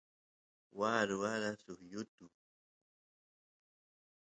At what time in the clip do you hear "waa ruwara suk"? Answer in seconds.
0.77-1.79